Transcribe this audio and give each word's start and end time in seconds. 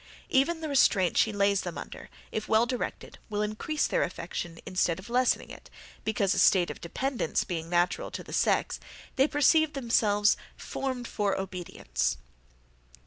Even 0.29 0.61
the 0.61 0.67
restraint 0.67 1.15
she 1.15 1.31
lays 1.31 1.61
them 1.61 1.77
under, 1.77 2.09
if 2.31 2.47
well 2.47 2.65
directed, 2.65 3.19
will 3.29 3.43
increase 3.43 3.85
their 3.85 4.01
affection, 4.01 4.57
instead 4.65 4.97
of 4.97 5.11
lessening 5.11 5.51
it; 5.51 5.69
because 6.03 6.33
a 6.33 6.39
state 6.39 6.71
of 6.71 6.81
dependence 6.81 7.43
being 7.43 7.69
natural 7.69 8.09
to 8.09 8.23
the 8.23 8.33
sex, 8.33 8.79
they 9.15 9.27
perceive 9.27 9.73
themselves 9.73 10.37
formed 10.57 11.07
for 11.07 11.39
obedience." 11.39 12.17